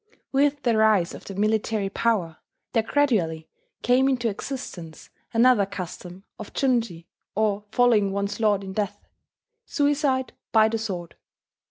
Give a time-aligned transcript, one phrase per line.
[0.31, 2.37] With the rise of the military power
[2.73, 3.47] there gradually
[3.83, 9.07] came into existence another custom of junshi, or following one's lord in death,
[9.67, 11.17] suicide by the sword.